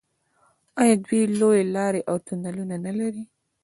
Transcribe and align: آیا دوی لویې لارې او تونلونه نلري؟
آیا 0.81 0.95
دوی 1.05 1.21
لویې 1.39 1.63
لارې 1.75 2.01
او 2.09 2.15
تونلونه 2.25 2.75
نلري؟ 2.85 3.23